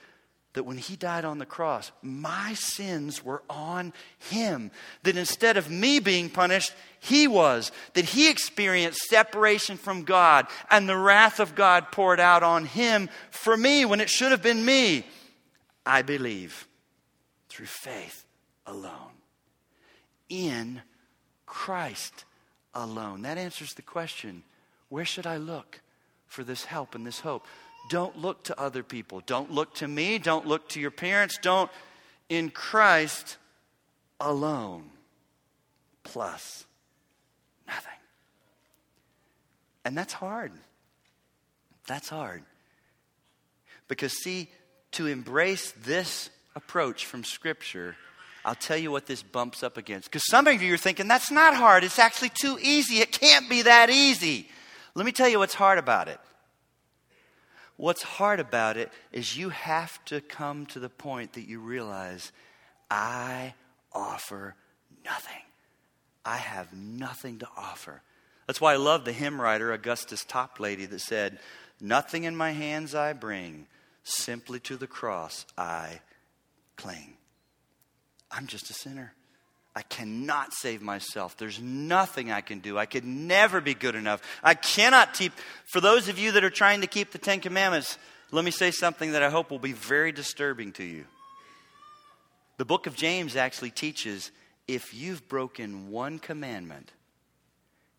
That 0.57 0.65
when 0.65 0.79
he 0.79 0.97
died 0.97 1.27
on 1.27 1.37
the 1.37 1.45
cross, 1.45 1.93
my 2.01 2.55
sins 2.55 3.23
were 3.23 3.43
on 3.51 3.93
him. 4.19 4.71
That 5.03 5.19
instead 5.19 5.59
of 5.59 5.71
me 5.71 6.01
being 6.01 6.31
punished, 6.31 6.73
he 6.99 7.29
was. 7.29 7.71
That 7.93 8.07
he 8.07 8.31
experienced 8.31 9.03
separation 9.03 9.77
from 9.77 10.05
God 10.05 10.47
and 10.71 10.89
the 10.89 10.97
wrath 10.97 11.41
of 11.41 11.55
God 11.55 11.93
poured 11.93 12.21
out 12.21 12.43
on 12.43 12.65
him 12.65 13.11
for 13.31 13.55
me 13.55 13.85
when 13.85 14.01
it 14.01 14.09
should 14.09 14.31
have 14.31 14.41
been 14.41 14.65
me. 14.65 15.05
I 15.85 16.01
believe 16.01 16.67
through 17.51 17.67
faith 17.67 18.25
alone 18.67 19.13
in 20.31 20.81
Christ 21.45 22.25
alone. 22.73 23.23
That 23.23 23.37
answers 23.37 23.75
the 23.75 23.83
question 23.83 24.43
where 24.89 25.05
should 25.05 25.27
I 25.27 25.37
look 25.37 25.83
for 26.25 26.45
this 26.45 26.65
help 26.65 26.95
and 26.95 27.07
this 27.07 27.21
hope? 27.21 27.45
Don't 27.91 28.19
look 28.19 28.45
to 28.45 28.61
other 28.61 28.83
people. 28.83 29.23
Don't 29.27 29.51
look 29.51 29.75
to 29.77 29.89
me. 29.89 30.19
Don't 30.19 30.47
look 30.47 30.69
to 30.71 30.81
your 30.81 30.91
parents. 30.91 31.39
Don't, 31.41 31.71
in 32.29 32.51
Christ 32.51 33.37
alone, 34.21 34.91
plus 36.03 36.65
nothing. 37.67 37.93
And 39.85 39.97
that's 39.97 40.13
hard. 40.13 40.53
That's 41.87 42.09
hard. 42.09 42.43
Because, 43.89 44.13
see, 44.13 44.49
to 44.93 45.07
embrace 45.07 45.73
this 45.85 46.31
approach 46.57 47.07
from 47.07 47.23
Scripture 47.23 47.97
I'll 48.47 48.55
tell 48.55 48.77
you 48.77 48.93
what 48.93 49.07
this 49.07 49.25
bumps 49.25 49.65
up 49.65 49.77
against. 49.77 50.09
Because 50.09 50.25
some 50.31 50.47
of 50.47 50.63
you 50.63 50.73
are 50.73 50.79
thinking, 50.79 51.09
that's 51.09 51.33
not 51.33 51.53
hard. 51.53 51.83
It's 51.83 51.99
actually 51.99 52.29
too 52.29 52.57
easy. 52.63 53.01
It 53.01 53.11
can't 53.11 53.51
be 53.51 53.63
that 53.63 53.91
easy. 53.91 54.49
Let 54.95 55.05
me 55.05 55.11
tell 55.11 55.29
you 55.29 55.41
what's 55.41 55.53
hard 55.53 55.79
about 55.79 56.07
it. 56.07 56.21
What's 57.77 58.03
hard 58.03 58.41
about 58.41 58.77
it 58.77 58.91
is 59.13 59.37
you 59.37 59.51
have 59.51 60.03
to 60.07 60.21
come 60.21 60.67
to 60.67 60.81
the 60.81 60.89
point 60.89 61.35
that 61.35 61.47
you 61.47 61.61
realize, 61.61 62.33
I 62.91 63.55
offer 63.93 64.55
nothing. 65.05 65.43
I 66.25 66.39
have 66.39 66.73
nothing 66.73 67.39
to 67.41 67.49
offer. 67.57 68.03
That's 68.47 68.61
why 68.61 68.73
I 68.73 68.77
love 68.77 69.05
the 69.05 69.13
hymn 69.13 69.41
writer, 69.41 69.73
Augustus 69.73 70.25
Toplady, 70.25 70.89
that 70.89 71.01
said, 71.01 71.39
Nothing 71.81 72.25
in 72.25 72.35
my 72.35 72.53
hands 72.53 72.95
I 72.95 73.13
bring, 73.13 73.67
simply 74.03 74.61
to 74.61 74.77
the 74.77 74.87
cross 74.87 75.45
I 75.59 76.01
cling. 76.77 77.17
I'm 78.31 78.47
just 78.47 78.71
a 78.71 78.75
sinner. 78.75 79.13
I 79.77 79.83
cannot 79.83 80.55
save 80.55 80.81
myself. 80.81 81.37
There's 81.37 81.61
nothing 81.61 82.33
I 82.33 82.41
can 82.41 82.61
do. 82.61 82.79
I 82.79 82.87
could 82.87 83.05
never 83.05 83.61
be 83.61 83.75
good 83.75 83.95
enough. 83.95 84.23
I 84.43 84.55
cannot 84.55 85.13
keep, 85.13 85.35
for 85.67 85.83
those 85.83 86.09
of 86.09 86.19
you 86.19 86.33
that 86.33 86.43
are 86.43 86.51
trying 86.51 86.81
to 86.81 86.87
keep 86.87 87.13
the 87.13 87.19
Ten 87.19 87.41
Commandments, 87.41 87.99
let 88.31 88.43
me 88.43 88.51
say 88.51 88.71
something 88.71 89.13
that 89.13 89.23
I 89.23 89.29
hope 89.29 89.51
will 89.51 89.59
be 89.59 89.73
very 89.73 90.13
disturbing 90.13 90.73
to 90.73 90.83
you. 90.83 91.05
The 92.57 92.65
book 92.65 92.87
of 92.87 92.97
James 92.97 93.37
actually 93.37 93.71
teaches 93.71 94.33
if 94.67 94.95
you've 94.95 95.29
broken 95.29 95.91
one 95.91 96.21
commandment, 96.21 96.91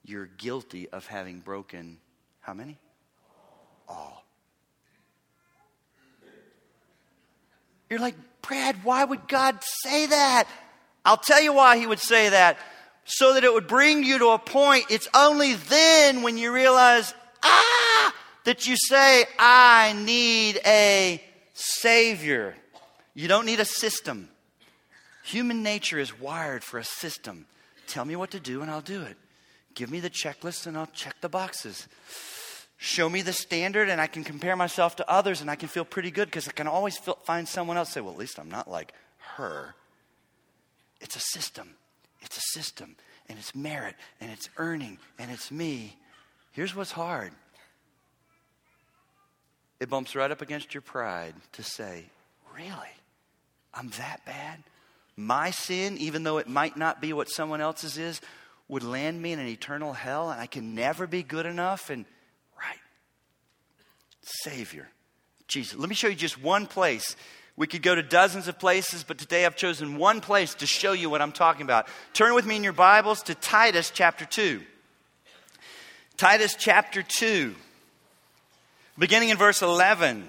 you're 0.03 0.25
guilty 0.25 0.89
of 0.89 1.05
having 1.05 1.41
broken 1.41 1.99
how 2.39 2.55
many? 2.55 2.79
All. 3.87 4.25
You're 7.87 7.99
like, 7.99 8.15
Brad, 8.41 8.83
why 8.83 9.03
would 9.03 9.27
God 9.27 9.59
say 9.83 10.07
that? 10.07 10.49
I'll 11.07 11.17
tell 11.17 11.41
you 11.41 11.53
why 11.53 11.77
He 11.77 11.87
would 11.87 11.99
say 11.99 12.29
that. 12.29 12.57
So 13.05 13.33
that 13.33 13.43
it 13.43 13.53
would 13.53 13.67
bring 13.67 14.03
you 14.03 14.19
to 14.19 14.27
a 14.29 14.37
point, 14.37 14.85
it's 14.89 15.07
only 15.15 15.53
then 15.53 16.21
when 16.21 16.37
you 16.37 16.53
realize, 16.53 17.13
ah, 17.41 18.13
that 18.43 18.67
you 18.67 18.75
say, 18.75 19.25
I 19.39 19.95
need 19.97 20.59
a 20.65 21.23
Savior. 21.53 22.53
You 23.13 23.29
don't 23.29 23.45
need 23.45 23.61
a 23.61 23.65
system. 23.65 24.29
Human 25.23 25.63
nature 25.63 25.97
is 25.97 26.19
wired 26.19 26.63
for 26.63 26.77
a 26.77 26.83
system. 26.83 27.47
Tell 27.87 28.03
me 28.03 28.15
what 28.15 28.31
to 28.31 28.39
do 28.39 28.61
and 28.61 28.69
I'll 28.69 28.81
do 28.81 29.01
it. 29.01 29.15
Give 29.73 29.89
me 29.89 30.01
the 30.01 30.09
checklist 30.09 30.67
and 30.67 30.77
I'll 30.77 30.87
check 30.87 31.15
the 31.21 31.29
boxes 31.29 31.87
show 32.77 33.09
me 33.09 33.23
the 33.23 33.33
standard 33.33 33.89
and 33.89 33.99
I 33.99 34.07
can 34.07 34.23
compare 34.23 34.55
myself 34.55 34.95
to 34.97 35.09
others 35.09 35.41
and 35.41 35.49
I 35.49 35.55
can 35.55 35.67
feel 35.67 35.83
pretty 35.83 36.11
good 36.11 36.25
because 36.25 36.47
I 36.47 36.51
can 36.51 36.67
always 36.67 36.97
feel, 36.97 37.17
find 37.23 37.47
someone 37.47 37.75
else 37.75 37.91
say, 37.91 38.01
well, 38.01 38.13
at 38.13 38.19
least 38.19 38.39
I'm 38.39 38.49
not 38.49 38.69
like 38.69 38.93
her. 39.35 39.75
It's 41.01 41.15
a 41.15 41.19
system. 41.19 41.75
It's 42.21 42.37
a 42.37 42.41
system. 42.41 42.95
And 43.29 43.37
it's 43.37 43.53
merit 43.53 43.95
and 44.21 44.31
it's 44.31 44.49
earning 44.57 44.99
and 45.19 45.29
it's 45.31 45.51
me. 45.51 45.97
Here's 46.51 46.75
what's 46.75 46.91
hard 46.91 47.31
it 49.79 49.89
bumps 49.89 50.15
right 50.15 50.31
up 50.31 50.41
against 50.41 50.73
your 50.73 50.81
pride 50.81 51.35
to 51.53 51.63
say, 51.63 52.05
really? 52.55 52.73
I'm 53.73 53.89
that 53.99 54.25
bad? 54.25 54.63
My 55.15 55.51
sin, 55.51 55.97
even 55.97 56.23
though 56.23 56.37
it 56.37 56.47
might 56.47 56.77
not 56.77 57.01
be 57.01 57.13
what 57.13 57.29
someone 57.29 57.61
else's 57.61 57.97
is, 57.97 58.21
would 58.67 58.83
land 58.83 59.21
me 59.21 59.31
in 59.33 59.39
an 59.39 59.47
eternal 59.47 59.93
hell 59.93 60.29
and 60.29 60.41
I 60.41 60.47
can 60.47 60.75
never 60.75 61.07
be 61.07 61.23
good 61.23 61.45
enough 61.45 61.89
and 61.89 62.05
right, 62.57 62.79
Savior, 64.21 64.89
Jesus. 65.47 65.77
Let 65.77 65.89
me 65.89 65.95
show 65.95 66.07
you 66.07 66.15
just 66.15 66.41
one 66.41 66.65
place. 66.65 67.15
We 67.57 67.65
could 67.65 67.81
go 67.81 67.95
to 67.95 68.03
dozens 68.03 68.47
of 68.47 68.59
places, 68.59 69.03
but 69.03 69.17
today 69.17 69.43
I've 69.43 69.55
chosen 69.55 69.97
one 69.97 70.21
place 70.21 70.53
to 70.55 70.67
show 70.67 70.93
you 70.93 71.09
what 71.09 71.23
I'm 71.23 71.31
talking 71.31 71.63
about. 71.63 71.87
Turn 72.13 72.35
with 72.35 72.45
me 72.45 72.55
in 72.55 72.63
your 72.63 72.71
Bibles 72.71 73.23
to 73.23 73.35
Titus 73.35 73.89
chapter 73.91 74.25
2. 74.25 74.61
Titus 76.17 76.55
chapter 76.57 77.03
2, 77.03 77.53
beginning 78.97 79.29
in 79.29 79.37
verse 79.37 79.61
11. 79.61 80.27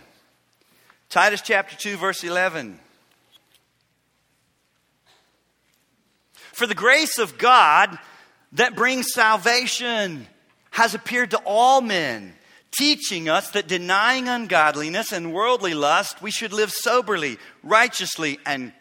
Titus 1.11 1.40
chapter 1.42 1.76
2, 1.76 1.97
verse 1.97 2.25
11. 2.25 2.78
For 6.52 6.66
the 6.66 6.75
grace 6.75 7.18
of 7.18 7.38
God 7.38 7.99
that 8.52 8.75
brings 8.75 9.12
salvation 9.12 10.26
has 10.70 10.94
appeared 10.94 11.30
to 11.30 11.38
all 11.38 11.80
men 11.80 12.35
teaching 12.70 13.28
us 13.28 13.50
that 13.50 13.68
denying 13.68 14.28
ungodliness 14.28 15.12
and 15.12 15.32
worldly 15.32 15.75
lust, 15.75 16.22
we 16.22 16.30
should 16.30 16.52
live 16.52 16.70
soberly, 16.70 17.38
righteously, 17.62 18.38
and 18.46 18.72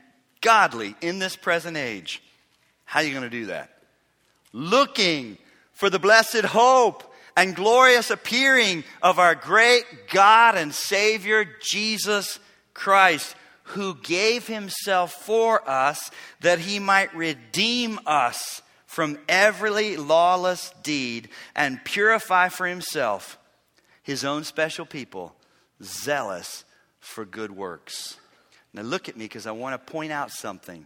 godly 0.41 0.96
in 1.01 1.20
this 1.20 1.36
present 1.36 1.77
age. 1.77 2.22
How 2.86 3.00
are 3.00 3.03
you 3.03 3.12
going 3.12 3.24
to 3.24 3.29
do 3.29 3.48
that? 3.48 3.70
Looking 4.53 5.38
for 5.74 5.89
the 5.89 6.00
blessed 6.00 6.46
hope 6.46 7.03
and 7.36 7.56
glorious 7.56 8.10
appearing 8.10 8.84
of 9.01 9.20
our 9.20 9.36
great 9.36 9.84
God 10.12 10.56
and 10.56 10.74
Savior, 10.74 11.46
Jesus 11.62 12.39
Christ, 12.74 13.36
who 13.63 13.96
gave 13.96 14.48
himself 14.48 15.13
for 15.13 15.67
us 15.70 16.10
that 16.41 16.60
he 16.60 16.79
might 16.79 17.13
redeem 17.15 18.00
us 18.06 18.62
from 18.86 19.20
every 19.27 19.98
lawless 19.98 20.74
deed 20.82 21.29
and 21.56 21.84
purify 21.84 22.50
for 22.50 22.65
himself 22.65 23.38
his 24.08 24.24
own 24.24 24.46
special 24.46 24.86
people, 24.86 25.36
zealous 25.84 26.64
for 27.02 27.26
good 27.26 27.52
works. 27.52 28.18
Now, 28.72 28.84
look 28.84 29.10
at 29.10 29.18
me 29.18 29.26
because 29.26 29.46
I 29.46 29.52
want 29.52 29.74
to 29.74 29.92
point 29.92 30.14
out 30.14 30.32
something. 30.32 30.86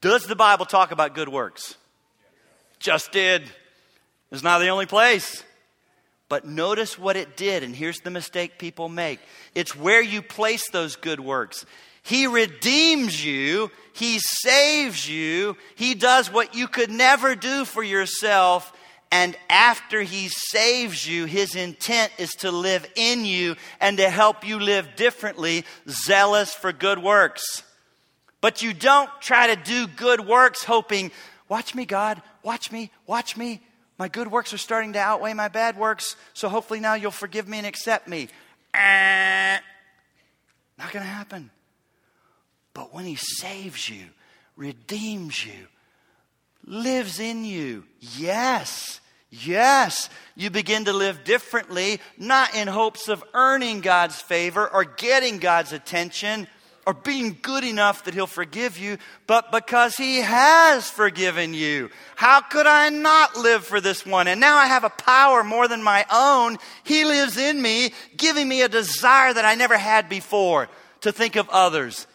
Does 0.00 0.26
the 0.26 0.34
Bible 0.34 0.66
talk 0.66 0.90
about 0.90 1.14
good 1.14 1.28
works? 1.28 1.76
Just 2.80 3.12
did. 3.12 3.48
It's 4.32 4.42
not 4.42 4.58
the 4.58 4.70
only 4.70 4.86
place. 4.86 5.44
But 6.28 6.44
notice 6.44 6.98
what 6.98 7.16
it 7.16 7.36
did, 7.36 7.62
and 7.62 7.76
here's 7.76 8.00
the 8.00 8.10
mistake 8.10 8.58
people 8.58 8.88
make 8.88 9.20
it's 9.54 9.76
where 9.76 10.02
you 10.02 10.20
place 10.20 10.68
those 10.70 10.96
good 10.96 11.20
works. 11.20 11.64
He 12.02 12.26
redeems 12.26 13.24
you, 13.24 13.70
He 13.92 14.18
saves 14.18 15.08
you, 15.08 15.56
He 15.76 15.94
does 15.94 16.28
what 16.28 16.56
you 16.56 16.66
could 16.66 16.90
never 16.90 17.36
do 17.36 17.64
for 17.64 17.84
yourself. 17.84 18.72
And 19.14 19.36
after 19.48 20.02
He 20.02 20.26
saves 20.28 21.06
you, 21.06 21.26
His 21.26 21.54
intent 21.54 22.10
is 22.18 22.32
to 22.40 22.50
live 22.50 22.84
in 22.96 23.24
you 23.24 23.54
and 23.80 23.98
to 23.98 24.10
help 24.10 24.44
you 24.44 24.58
live 24.58 24.96
differently, 24.96 25.64
zealous 25.88 26.52
for 26.52 26.72
good 26.72 26.98
works. 26.98 27.62
But 28.40 28.60
you 28.60 28.74
don't 28.74 29.08
try 29.20 29.54
to 29.54 29.62
do 29.62 29.86
good 29.86 30.26
works 30.26 30.64
hoping, 30.64 31.12
watch 31.48 31.76
me, 31.76 31.84
God, 31.84 32.22
watch 32.42 32.72
me, 32.72 32.90
watch 33.06 33.36
me. 33.36 33.60
My 34.00 34.08
good 34.08 34.32
works 34.32 34.52
are 34.52 34.58
starting 34.58 34.94
to 34.94 34.98
outweigh 34.98 35.34
my 35.34 35.46
bad 35.46 35.78
works, 35.78 36.16
so 36.32 36.48
hopefully 36.48 36.80
now 36.80 36.94
you'll 36.94 37.12
forgive 37.12 37.46
me 37.46 37.58
and 37.58 37.68
accept 37.68 38.08
me. 38.08 38.26
Eh, 38.74 39.58
not 40.76 40.90
going 40.92 41.04
to 41.04 41.08
happen. 41.08 41.52
But 42.74 42.92
when 42.92 43.04
He 43.04 43.14
saves 43.14 43.88
you, 43.88 44.06
redeems 44.56 45.46
you, 45.46 45.68
lives 46.66 47.20
in 47.20 47.44
you, 47.44 47.84
yes, 48.00 49.00
yes, 49.42 50.08
you 50.36 50.50
begin 50.50 50.86
to 50.86 50.92
live 50.92 51.24
differently, 51.24 52.00
not 52.18 52.54
in 52.54 52.68
hopes 52.68 53.08
of 53.08 53.24
earning 53.34 53.80
God's 53.80 54.20
favor 54.20 54.68
or 54.68 54.84
getting 54.84 55.38
God's 55.38 55.72
attention 55.72 56.46
or 56.86 56.92
being 56.92 57.38
good 57.40 57.64
enough 57.64 58.04
that 58.04 58.14
He'll 58.14 58.26
forgive 58.26 58.78
you, 58.78 58.98
but 59.26 59.50
because 59.50 59.96
He 59.96 60.18
has 60.18 60.90
forgiven 60.90 61.54
you. 61.54 61.90
How 62.16 62.40
could 62.40 62.66
I 62.66 62.90
not 62.90 63.36
live 63.36 63.64
for 63.64 63.80
this 63.80 64.04
one? 64.04 64.28
And 64.28 64.40
now 64.40 64.56
I 64.56 64.66
have 64.66 64.84
a 64.84 64.90
power 64.90 65.42
more 65.42 65.66
than 65.66 65.82
my 65.82 66.04
own. 66.12 66.58
He 66.84 67.04
lives 67.04 67.36
in 67.36 67.60
me, 67.60 67.92
giving 68.16 68.48
me 68.48 68.62
a 68.62 68.68
desire 68.68 69.32
that 69.32 69.44
I 69.44 69.54
never 69.54 69.78
had 69.78 70.08
before 70.08 70.68
to 71.00 71.12
think 71.12 71.36
of 71.36 71.48
others 71.48 72.06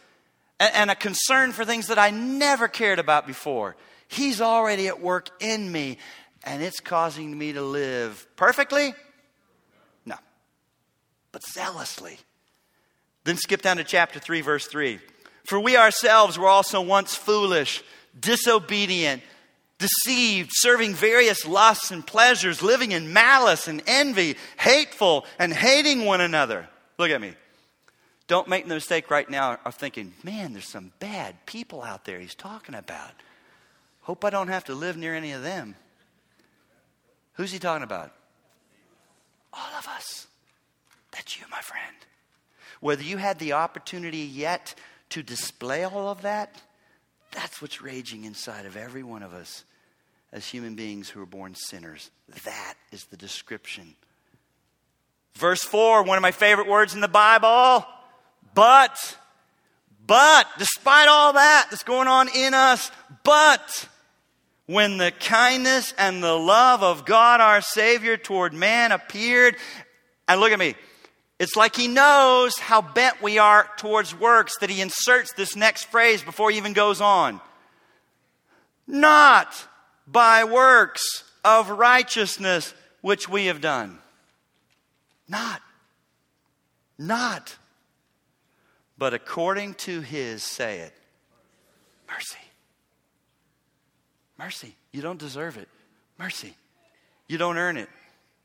and 0.59 0.91
a 0.91 0.95
concern 0.95 1.51
for 1.51 1.65
things 1.65 1.87
that 1.87 1.99
I 1.99 2.09
never 2.11 2.67
cared 2.67 2.99
about 2.99 3.25
before. 3.25 3.75
He's 4.07 4.41
already 4.41 4.87
at 4.87 5.01
work 5.01 5.29
in 5.39 5.71
me, 5.71 5.97
and 6.43 6.63
it's 6.63 6.79
causing 6.79 7.37
me 7.37 7.53
to 7.53 7.61
live 7.61 8.27
perfectly? 8.35 8.93
No, 10.05 10.15
but 11.31 11.43
zealously 11.43 12.19
then 13.29 13.37
skip 13.37 13.61
down 13.61 13.77
to 13.77 13.83
chapter 13.83 14.19
3, 14.19 14.41
verse 14.41 14.65
3. 14.65 14.99
For 15.45 15.59
we 15.59 15.77
ourselves 15.77 16.37
were 16.37 16.47
also 16.47 16.81
once 16.81 17.15
foolish, 17.15 17.83
disobedient, 18.19 19.21
deceived, 19.77 20.49
serving 20.53 20.95
various 20.95 21.45
lusts 21.45 21.91
and 21.91 22.05
pleasures, 22.05 22.61
living 22.61 22.91
in 22.91 23.13
malice 23.13 23.67
and 23.67 23.83
envy, 23.87 24.35
hateful, 24.57 25.25
and 25.37 25.53
hating 25.53 26.05
one 26.05 26.21
another. 26.21 26.67
Look 26.97 27.11
at 27.11 27.21
me. 27.21 27.33
Don't 28.27 28.47
make 28.47 28.67
the 28.67 28.73
mistake 28.75 29.09
right 29.09 29.29
now 29.29 29.59
of 29.65 29.75
thinking, 29.75 30.13
man, 30.23 30.53
there's 30.53 30.69
some 30.69 30.91
bad 30.99 31.45
people 31.45 31.81
out 31.81 32.05
there 32.05 32.19
he's 32.19 32.35
talking 32.35 32.75
about. 32.75 33.11
Hope 34.01 34.25
I 34.25 34.29
don't 34.29 34.49
have 34.49 34.65
to 34.65 34.75
live 34.75 34.97
near 34.97 35.15
any 35.15 35.31
of 35.31 35.43
them. 35.43 35.75
Who's 37.39 37.53
he 37.53 37.59
talking 37.59 37.85
about? 37.85 38.11
All 39.53 39.77
of 39.77 39.87
us. 39.87 40.27
That's 41.13 41.39
you, 41.39 41.45
my 41.49 41.61
friend. 41.61 41.95
Whether 42.81 43.03
you 43.03 43.15
had 43.15 43.39
the 43.39 43.53
opportunity 43.53 44.17
yet 44.17 44.75
to 45.11 45.23
display 45.23 45.85
all 45.85 46.09
of 46.09 46.23
that, 46.23 46.61
that's 47.31 47.61
what's 47.61 47.81
raging 47.81 48.25
inside 48.25 48.65
of 48.65 48.75
every 48.75 49.03
one 49.03 49.23
of 49.23 49.33
us 49.33 49.63
as 50.33 50.45
human 50.47 50.75
beings 50.75 51.07
who 51.07 51.21
are 51.21 51.25
born 51.25 51.55
sinners. 51.55 52.11
That 52.43 52.73
is 52.91 53.05
the 53.05 53.15
description. 53.15 53.95
Verse 55.35 55.63
4, 55.63 56.03
one 56.03 56.17
of 56.17 56.21
my 56.21 56.31
favorite 56.31 56.67
words 56.67 56.93
in 56.93 56.99
the 56.99 57.07
Bible. 57.07 57.85
But, 58.53 59.17
but, 60.05 60.45
despite 60.57 61.07
all 61.07 61.31
that 61.31 61.67
that's 61.69 61.83
going 61.83 62.09
on 62.09 62.27
in 62.35 62.53
us, 62.53 62.91
but, 63.23 63.87
when 64.69 64.97
the 64.97 65.09
kindness 65.09 65.95
and 65.97 66.23
the 66.23 66.35
love 66.35 66.83
of 66.83 67.03
God 67.03 67.41
our 67.41 67.59
Savior 67.59 68.17
toward 68.17 68.53
man 68.53 68.91
appeared, 68.91 69.55
and 70.27 70.39
look 70.39 70.51
at 70.51 70.59
me, 70.59 70.75
it's 71.39 71.55
like 71.55 71.75
he 71.75 71.87
knows 71.87 72.59
how 72.59 72.79
bent 72.79 73.19
we 73.19 73.39
are 73.39 73.67
towards 73.77 74.13
works 74.13 74.59
that 74.59 74.69
he 74.69 74.79
inserts 74.79 75.33
this 75.33 75.55
next 75.55 75.85
phrase 75.85 76.21
before 76.21 76.51
he 76.51 76.57
even 76.57 76.73
goes 76.73 77.01
on. 77.01 77.41
Not 78.85 79.67
by 80.05 80.43
works 80.43 81.23
of 81.43 81.71
righteousness 81.71 82.75
which 83.01 83.27
we 83.27 83.47
have 83.47 83.61
done. 83.61 83.97
Not. 85.27 85.63
Not. 86.95 87.57
But 88.99 89.15
according 89.15 89.73
to 89.75 90.01
his, 90.01 90.43
say 90.43 90.81
it, 90.81 90.93
mercy. 92.07 92.37
Mercy. 94.39 94.73
You 94.93 95.01
don't 95.01 95.19
deserve 95.19 95.57
it. 95.57 95.67
Mercy. 96.17 96.55
You 97.27 97.37
don't 97.37 97.57
earn 97.57 97.75
it. 97.75 97.89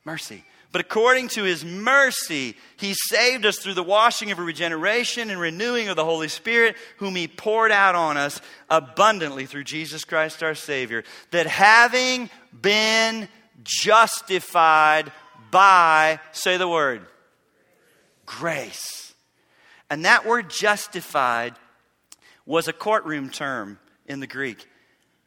Mercy. 0.04 0.44
But 0.72 0.80
according 0.80 1.28
to 1.28 1.44
his 1.44 1.64
mercy, 1.64 2.57
he 2.76 2.94
saved 2.94 3.46
us 3.46 3.59
through 3.59 3.74
the 3.74 3.83
washing 3.85 4.33
of 4.33 4.40
regeneration 4.40 5.30
and 5.30 5.38
renewing 5.38 5.88
of 5.88 5.94
the 5.94 6.04
Holy 6.04 6.26
Spirit, 6.26 6.74
whom 6.96 7.14
he 7.14 7.28
poured 7.28 7.70
out 7.70 7.94
on 7.94 8.16
us 8.16 8.40
abundantly 8.68 9.46
through 9.46 9.62
Jesus 9.62 10.04
Christ 10.04 10.42
our 10.42 10.57
Savior. 10.57 11.04
That 11.30 11.46
having 11.46 12.28
been 12.61 13.28
justified 13.62 15.12
by, 15.52 16.18
say 16.33 16.57
the 16.57 16.66
word, 16.66 17.07
grace. 18.26 19.14
And 19.88 20.07
that 20.07 20.26
word 20.26 20.50
justified 20.50 21.54
was 22.46 22.66
a 22.66 22.72
courtroom 22.72 23.30
term 23.30 23.78
in 24.07 24.18
the 24.18 24.26
Greek. 24.26 24.66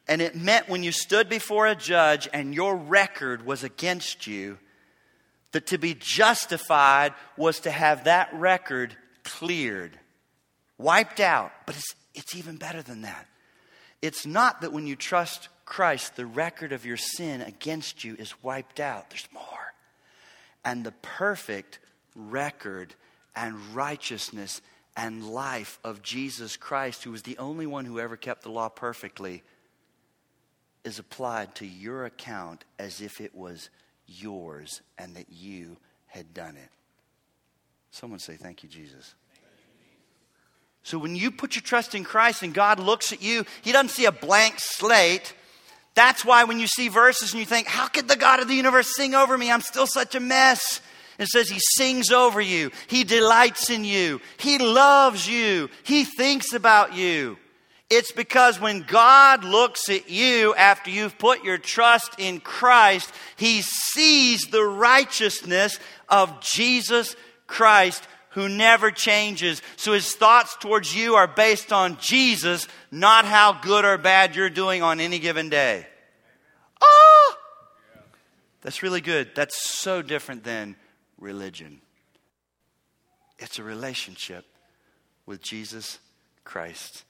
And 0.08 0.22
it 0.22 0.36
meant 0.36 0.70
when 0.70 0.84
you 0.84 0.92
stood 0.92 1.28
before 1.28 1.68
a 1.68 1.76
judge 1.76 2.30
and 2.32 2.56
your 2.56 2.76
record 2.76 3.46
was 3.46 3.64
against 3.64 4.26
you 4.26 4.58
that 5.52 5.68
to 5.68 5.78
be 5.78 5.94
justified 5.94 7.14
was 7.36 7.62
to 7.62 7.72
have 7.72 8.06
that 8.06 8.34
record 8.34 8.96
cleared, 9.24 10.00
wiped 10.78 11.20
out. 11.20 11.52
But 11.66 11.76
it's, 11.76 11.96
it's 12.16 12.36
even 12.36 12.58
better 12.58 12.82
than 12.82 13.02
that. 13.02 13.28
It's 14.02 14.26
not 14.26 14.62
that 14.62 14.72
when 14.72 14.88
you 14.88 14.96
trust 14.96 15.50
Christ, 15.66 16.16
the 16.16 16.26
record 16.26 16.72
of 16.72 16.86
your 16.86 16.98
sin 16.98 17.42
against 17.42 18.04
you 18.04 18.16
is 18.18 18.42
wiped 18.42 18.80
out. 18.80 19.10
There's 19.10 19.28
more. 19.34 19.44
And 20.64 20.86
the 20.86 20.94
perfect 21.02 21.80
record 22.16 22.96
and 23.36 23.56
righteousness 23.76 24.62
and 24.96 25.28
life 25.30 25.80
of 25.84 26.02
Jesus 26.02 26.58
Christ, 26.58 27.04
who 27.04 27.12
was 27.12 27.24
the 27.24 27.38
only 27.38 27.68
one 27.68 27.86
who 27.86 28.00
ever 28.00 28.16
kept 28.16 28.44
the 28.44 28.52
law 28.52 28.70
perfectly, 28.70 29.44
is 30.88 31.00
applied 31.00 31.54
to 31.54 31.68
your 31.68 32.06
account 32.06 32.64
as 32.80 33.02
if 33.02 33.20
it 33.20 33.36
was 33.36 33.70
yours 34.08 34.82
and 34.98 35.16
that 35.16 35.28
you 35.30 35.76
had 36.08 36.34
done 36.34 36.56
it. 36.56 36.70
Someone 37.92 38.20
say, 38.20 38.36
Thank 38.36 38.64
you, 38.64 38.70
Jesus. 38.70 39.14
So 40.84 40.98
when 40.98 41.18
you 41.18 41.32
put 41.32 41.56
your 41.56 41.62
trust 41.62 41.94
in 41.94 42.06
Christ 42.06 42.42
and 42.42 42.54
God 42.54 42.80
looks 42.80 43.12
at 43.12 43.22
you, 43.22 43.46
He 43.62 43.74
doesn't 43.74 43.90
see 43.90 44.06
a 44.06 44.12
blank 44.14 44.56
slate. 44.58 45.36
That's 45.94 46.24
why 46.24 46.46
when 46.46 46.60
you 46.60 46.68
see 46.68 46.88
verses 46.88 47.34
and 47.34 47.42
you 47.42 47.46
think, 47.46 47.68
How 47.68 47.88
could 47.88 48.08
the 48.08 48.16
God 48.16 48.40
of 48.40 48.48
the 48.48 48.56
universe 48.56 48.96
sing 48.96 49.14
over 49.14 49.38
me? 49.38 49.52
I'm 49.52 49.62
still 49.62 49.88
such 49.88 50.16
a 50.16 50.22
mess. 50.22 50.80
It 51.20 51.28
says 51.28 51.50
He 51.50 51.60
sings 51.60 52.12
over 52.12 52.40
you, 52.40 52.72
He 52.88 53.04
delights 53.04 53.70
in 53.70 53.84
you, 53.84 54.22
He 54.38 54.58
loves 54.58 55.28
you, 55.28 55.70
He 55.84 56.06
thinks 56.06 56.54
about 56.54 56.96
you. 56.96 57.38
It's 57.90 58.12
because 58.12 58.60
when 58.60 58.82
God 58.82 59.46
looks 59.46 59.88
at 59.90 60.10
you 60.10 60.54
after 60.56 60.90
you've 60.90 61.18
put 61.18 61.46
your 61.46 61.58
trust 61.58 62.16
in 62.18 62.42
Christ, 62.42 63.10
He 63.38 63.62
sees 63.62 64.42
the 64.44 64.64
righteousness 64.64 65.80
of 66.10 66.42
Jesus 66.42 67.16
Christ 67.48 68.06
who 68.32 68.50
never 68.50 68.92
changes. 68.92 69.62
So 69.78 69.94
His 69.94 70.14
thoughts 70.14 70.58
towards 70.58 70.94
you 70.94 71.16
are 71.16 71.28
based 71.28 71.72
on 71.72 71.98
Jesus, 72.02 72.68
not 72.92 73.24
how 73.24 73.54
good 73.54 73.86
or 73.86 73.98
bad 73.98 74.36
you're 74.36 74.50
doing 74.50 74.84
on 74.84 75.00
any 75.00 75.20
given 75.20 75.48
day. 75.48 75.88
Oh! 76.82 77.36
That's 78.62 78.84
really 78.84 79.02
good. 79.02 79.32
That's 79.34 79.58
so 79.58 80.02
different 80.02 80.44
than 80.44 80.76
religion. 81.18 81.80
It's 83.40 83.60
a 83.60 83.64
relationship 83.64 84.46
with 85.26 85.42
Jesus 85.42 86.00
Christ. 86.44 87.06